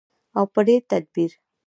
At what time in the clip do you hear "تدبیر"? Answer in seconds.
0.91-1.31